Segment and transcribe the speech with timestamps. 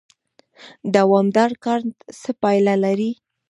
[0.95, 1.79] دوامدار کار
[2.21, 3.11] څه پایله لري؟